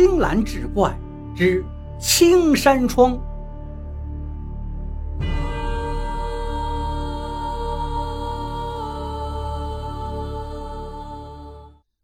[0.00, 0.96] 青蓝志怪
[1.34, 1.64] 之
[1.98, 3.18] 青山窗。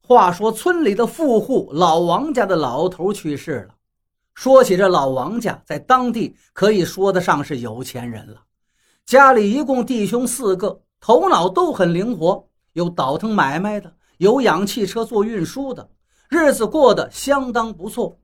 [0.03, 3.75] 话说村里的富户老王家的老头去世了。
[4.35, 8.43] 说起这老王家，在当地可以说得上是有钱人了。
[9.07, 15.89] 家里一共弟兄四个，头脑都很灵活，有倒腾买卖的，有养汽车做运输的。
[16.29, 18.19] 日子过得相当不错，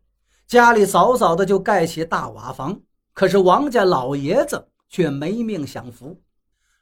[0.47, 2.81] 家里早早的就盖起大瓦房。
[3.13, 6.21] 可是王家老爷子却没命享福，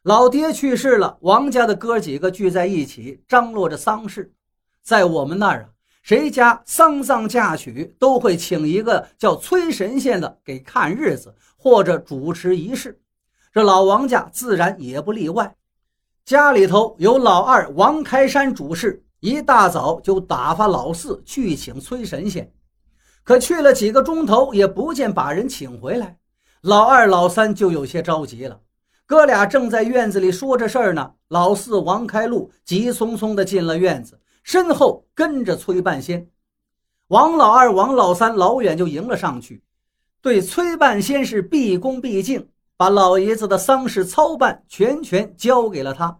[0.02, 4.33] 老爹去世了，王家的哥几个聚在一起张罗着丧事。
[4.83, 5.69] 在我们那儿啊，
[6.02, 12.98] 谁家丧葬嫁娶都会请一个叫崔神仙的给看日子或者主持仪式，
[13.53, 15.55] 这老王家自然也不例外。
[16.25, 19.05] 家里头有老二王开山主事。
[19.20, 22.52] 一大早就打发老四去请崔神仙，
[23.24, 26.16] 可去了几个钟头也不见把人请回来，
[26.60, 28.60] 老二老三就有些着急了。
[29.06, 36.28] 哥俩正在院子里说着事儿呢，老四王开路急匆匆地进了院子，身后跟着崔半仙。
[37.08, 39.62] 王老二、王老三老远就迎了上去，
[40.20, 46.19] 对崔半仙是毕恭毕敬，把老爷子的丧事操办全权交给了他。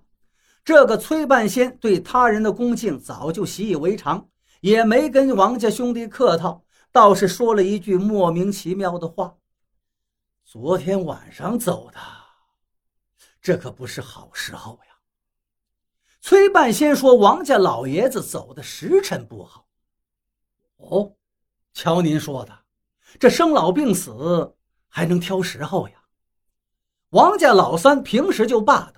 [0.69, 4.29] 这个崔半仙对他人的恭敬早就习以为常，
[4.61, 9.35] 也没跟王家兄弟客套，倒是说了一句莫名其妙的话
[10.45, 11.99] ：“昨天晚上走的，
[13.41, 14.95] 这可不是好时候呀。”
[16.21, 19.67] 崔半仙说：“王家老爷子走的时辰不好。”
[20.77, 21.15] 哦，
[21.73, 22.53] 瞧您说的，
[23.19, 24.55] 这生老病死
[24.87, 25.95] 还能挑时候呀？
[27.09, 28.98] 王家老三平时就霸道。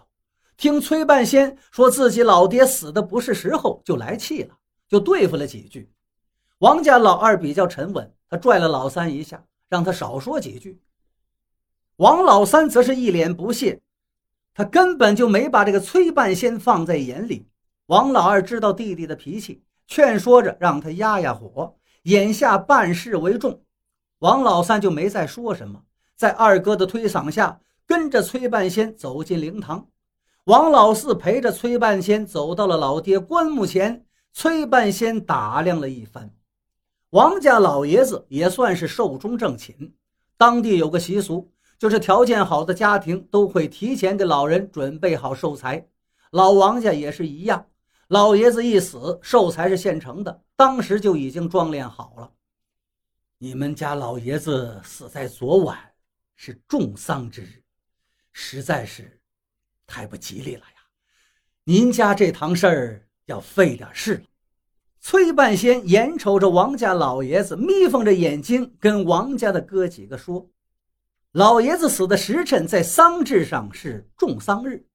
[0.61, 4.55] 听崔半仙说自己老爹死的不是时候，就来气了，
[4.91, 5.91] 就对付了几句。
[6.58, 10.78] 王家老二比较沉稳，他拽了老三一下，让他少说几句。
[11.97, 13.81] 王老三则是一脸不屑，
[14.53, 17.49] 他根本就没把这个崔半仙放在眼里。
[17.87, 23.62] 王老二知道弟弟的脾气，劝说着让他压压火，眼下办事为重。
[24.19, 25.82] 王老三就没再说什么，
[26.16, 29.88] 在二哥的推搡下，跟着崔半仙走进灵堂。
[30.44, 36.34] 王老四陪着崔半仙走到了老爹棺木前，崔半仙打量了一番。
[37.10, 39.94] 王家老爷子也算是寿终正寝。
[40.38, 45.86] 当地有个习俗，就是条件好的家庭都会提前给老人准备好寿材。
[46.30, 47.66] 老王家也是一样，
[48.08, 52.32] 老爷子一死，寿材是现成的，当时就已经装殓好了。
[53.36, 55.78] 你们家老爷子死在昨晚，
[56.34, 57.62] 是重丧之日，
[58.32, 59.19] 实在是。
[59.90, 60.86] 太不吉利了呀！
[61.64, 64.22] 您家这堂事儿要费点事了。
[65.00, 70.48] 崔半仙眼瞅着王家老爷子，眯缝着眼睛跟王家的哥几个说
[71.32, 74.86] ：“老爷子死的时辰在丧制上是重丧日，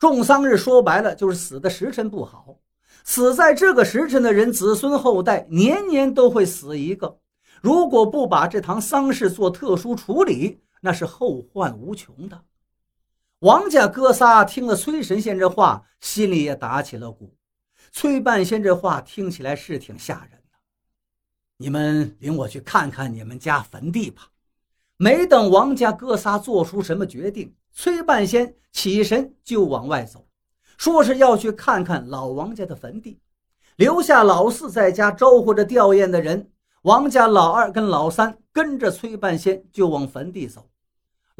[0.00, 2.58] 重丧日说白了就是死的时辰不好。
[3.04, 7.20] 死在这个时辰的人，子孙后代年年都会死一个。
[7.62, 12.42] 如果不把这堂丧事做特殊处理，那是后患无穷的。”
[13.40, 17.34] 王家哥仨听了崔神仙这话，心里也打起了鼓。
[17.90, 20.58] 崔半仙这话听起来是挺吓人的。
[21.56, 24.28] 你们领我去看看你们家坟地吧。
[24.98, 30.26] 没等王家哥仨做出什么决定，崔半仙起身就往外走，
[30.76, 33.18] 说是要去看看老王家的坟地，
[33.76, 36.50] 留下老四在家招呼着吊唁的人。
[36.82, 40.68] 王家老二跟老三跟着崔半仙就往坟地走。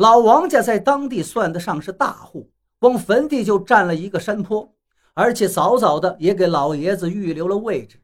[0.00, 4.72] 老王家在当地算得上是大户，光坟地就占了一个山坡，
[5.12, 8.00] 而且早早的也给老爷子预留了位置。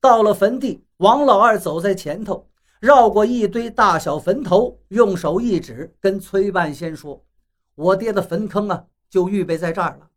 [0.00, 2.48] 到了坟地，王老二走在前头，
[2.80, 7.22] 绕过一堆大小坟头，用手一指，跟崔半仙说
[7.76, 10.08] ：“我爹的坟坑啊，就预备在这儿了。”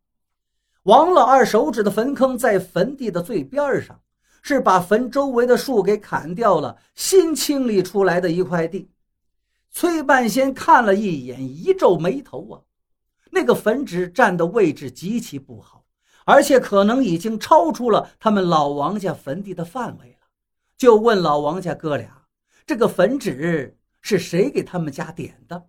[0.83, 3.99] 王老二手指的坟坑在坟地的最边上，
[4.41, 8.89] 是把坟周围的树给砍掉了，新清理出来的一块地。
[9.79, 12.57] 崔半仙看了一眼，一皱眉头啊，
[13.29, 15.85] 那个坟址占的位置极其不好，
[16.25, 20.27] 而且可能已经超出了他们老王家坟地的范围了。
[20.79, 22.23] 就问老王家哥俩
[22.65, 25.67] ：“这个坟址是谁给他们家点的？”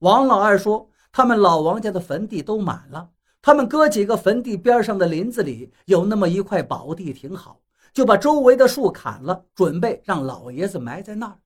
[0.00, 3.10] 王老二说：“他们老王家的坟地都满了，
[3.42, 7.60] 他们哥几个坟地边上的林子里有那么一块宝地，挺好，
[7.92, 11.38] 就把周围的树砍了，准备让老爷子埋在那儿。”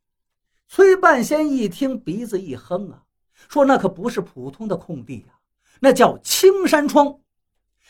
[0.73, 3.03] 崔半仙一听，鼻子一哼啊，
[3.49, 5.35] 说：“那可不是普通的空地呀，
[5.81, 7.19] 那叫青山窗，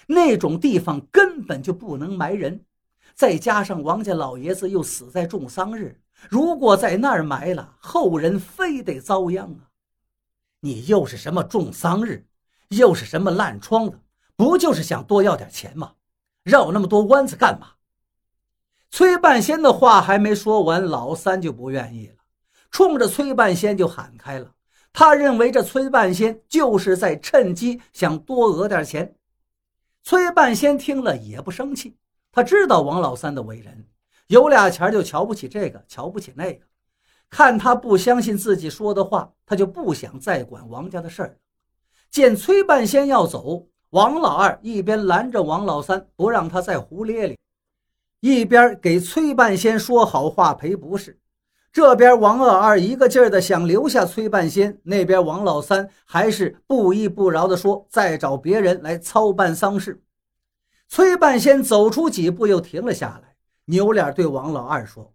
[0.07, 2.65] 那种地方根本就不能埋人。
[3.15, 6.01] 再加上王家老爷子又死在重丧日，
[6.31, 9.69] 如果在那儿埋了，后人非得遭殃啊！
[10.61, 12.27] 你又是什么重丧日，
[12.69, 14.01] 又是什么烂窗子，
[14.37, 15.93] 不就是想多要点钱吗？
[16.45, 17.73] 绕那么多弯子干嘛？
[18.91, 22.15] 崔半仙的话还没说完，老三就不愿意了，
[22.71, 24.53] 冲着崔半仙就喊开了。
[24.93, 29.15] 他认为这崔半仙就是在趁机想多讹点钱。
[30.03, 31.97] 崔半仙听了也不生气，
[32.33, 33.87] 他知道王老三的为人，
[34.27, 36.65] 有俩钱就瞧不起这个，瞧不起那个。
[37.29, 41.39] 看他不相信自己说的话，他就不想再管王家的事儿。
[42.11, 47.39] 见崔半仙要走，王老二一边拦着王老三，不让他再胡咧咧，
[48.19, 51.20] 一边给崔半仙说好话赔不是。
[51.73, 60.03] 这边王老二一个劲儿的想留下崔半仙，那边王老三还是不依不饶的说再找别人来操办丧事。
[60.89, 63.37] 崔半仙走出几步又停了下来，
[63.67, 65.15] 扭脸对王老二说：“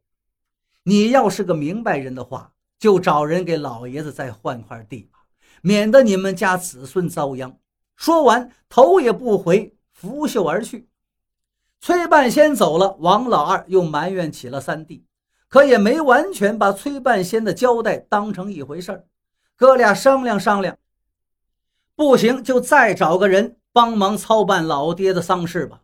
[0.83, 5.19] 你要是个明白人的话，就找人给老爷子再换块地吧，
[5.61, 7.57] 免得你们家子孙遭殃。”
[7.97, 10.87] 说完，头也不回，拂袖而去。
[11.81, 15.05] 崔半仙走了，王老二又埋怨起了三弟。
[15.55, 19.05] 可也没完全把崔半仙的交代当成一回事儿，
[19.55, 20.77] 哥俩商量商量，
[21.95, 25.79] 不行就再找个人帮忙操办老爹的丧事吧。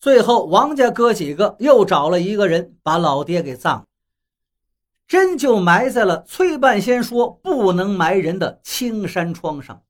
[0.00, 3.84] 最后，王家哥几个又找了一个人把老爹给葬了，
[5.06, 9.80] 真就埋在了崔半仙说不能埋人的青山窗上。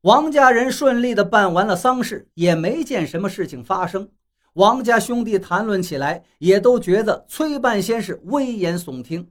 [0.00, 4.10] 王家人顺利的办完了丧事，也没见什么事情发生。
[4.56, 9.30] 王家兄弟谈论起来，也都觉得崔半仙是危言耸听，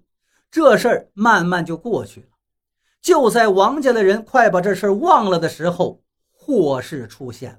[0.51, 2.27] 这事儿慢慢就过去了。
[3.01, 5.99] 就在王家的人快把这事儿忘了的时候，
[6.31, 7.57] 祸事出现了。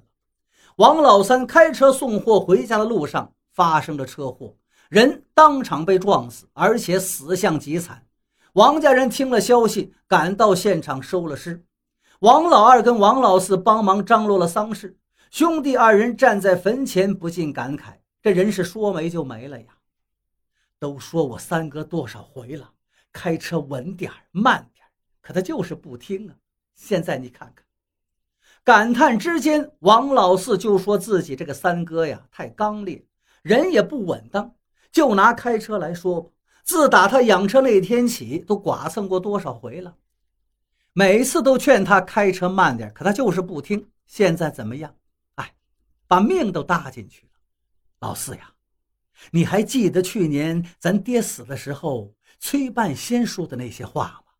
[0.76, 4.54] 王老三开车送货回家的路上发生了车祸，
[4.88, 8.00] 人当场被撞死，而且死相极惨。
[8.52, 11.64] 王家人听了消息，赶到现场收了尸。
[12.20, 14.96] 王老二跟王老四帮忙张罗了丧事。
[15.30, 19.66] 兄弟二人站在坟前，不禁感慨：这人是说没就没了呀！
[20.78, 22.72] 都说我三哥多少回了，
[23.12, 24.84] 开车稳点慢点
[25.20, 26.36] 可他就是不听啊！
[26.74, 27.64] 现在你看看，
[28.62, 33.04] 感叹之间，王老四就说自己这个三哥呀，太刚烈，
[33.42, 34.54] 人也不稳当。
[34.92, 36.30] 就拿开车来说吧，
[36.62, 39.96] 自打他养车那天起，都剐蹭过多少回了，
[40.92, 43.90] 每次都劝他开车慢点可他就是不听。
[44.06, 44.94] 现在怎么样？
[46.08, 47.32] 把命都搭进去了，
[48.00, 48.52] 老四呀，
[49.30, 54.32] 你还记得去年咱爹死的时候崔半仙说的那些话吗？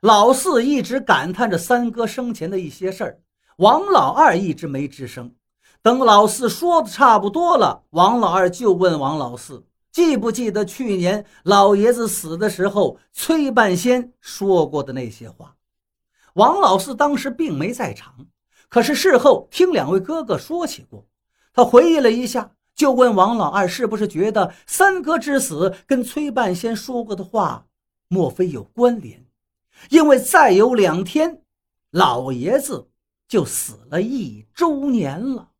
[0.00, 3.20] 老四一直感叹着三哥生前的一些事儿，
[3.56, 5.34] 王老二一直没吱声。
[5.82, 15.54] 等老四说的差不多了，王老二就问王老四，记不记得去年老爷子死的时候崔半仙说过的那些话？
[16.34, 18.26] 王老四当时并没在场。
[18.68, 21.06] 可是事后听两位哥哥说起过，
[21.52, 27.66] 他回忆了一下，就问王老二是不是觉得三哥之死跟崔半仙说过的话，
[28.08, 29.24] 莫非有关联？
[29.90, 31.42] 因为再有两天，
[31.90, 32.88] 老爷子
[33.28, 35.50] 就死了一周年了。